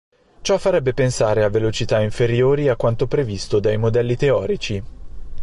Ciò 0.41 0.57
farebbe 0.57 0.95
pensare 0.95 1.43
a 1.43 1.49
velocità 1.49 1.99
inferiori 2.01 2.69
a 2.69 2.75
quanto 2.75 3.05
previsto 3.05 3.59
dai 3.59 3.77
modelli 3.77 4.15
teorici. 4.15 4.83